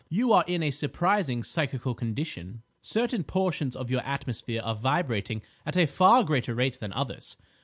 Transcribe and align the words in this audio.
You 0.09 0.33
are 0.33 0.43
in 0.47 0.63
a 0.63 0.71
surprising 0.71 1.43
psychical 1.43 1.93
condition. 1.93 2.63
Certain 2.81 3.23
portions 3.23 3.75
of 3.75 3.91
your 3.91 4.01
atmosphere 4.01 4.61
are 4.63 4.73
vibrating 4.73 5.43
at 5.63 5.77
a 5.77 5.85
far 5.85 6.23
greater 6.23 6.55
rate 6.55 6.79
than 6.79 6.91
others. 6.91 7.37